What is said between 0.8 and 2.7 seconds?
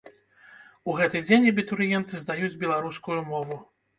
У гэты дзень абітурыенты здаюць